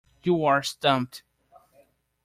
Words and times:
You 0.23 0.45
are 0.45 0.63
stumped. 0.63 1.21